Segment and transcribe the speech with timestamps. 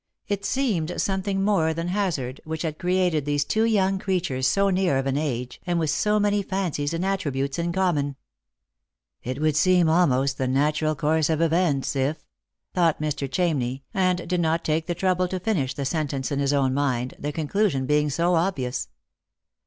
[0.27, 4.97] It seemed something more than hazard which had created these two young creatures so near
[4.97, 8.15] of an age, and with bo many fancies and attributes in common."
[9.23, 12.25] It would seem almost the natural course of events, if"
[12.73, 13.29] thought Mr.
[13.29, 17.13] Ohamney, and did not take the trouble to finish the sentence in his own mind,
[17.19, 18.87] the conclusion being so obvious.